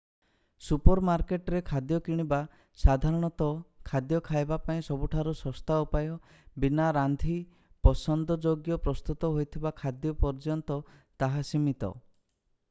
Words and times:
super 0.67 1.01
ମାର୍କେଟରେ 1.07 1.59
ଖାଦ୍ୟ 1.65 1.97
କିଣିବା 2.07 2.39
ସାଧାରଣତଃ 2.83 3.51
ଖାଦ୍ୟ 3.89 4.21
ଖାଇବା 4.29 4.57
ପାଇଁ 4.71 4.81
ସବୁଠାରୁ 4.89 5.35
ଶସ୍ତା 5.43 5.77
ଉପାୟ 5.85 6.11
ବିନା 6.65 6.89
ରାନ୍ଧି 6.99 7.37
ପସନ୍ଦଯୋଗ୍ୟ 7.91 8.79
ପ୍ରସ୍ତୁତ 8.89 9.33
ହୋଇଥିବା 9.39 9.75
ଖାଦ୍ୟ 9.85 10.15
ପର୍ଯ୍ୟନ୍ତ 10.27 10.83
ତାହା 11.25 11.45
ସୀମିତ 11.55 11.93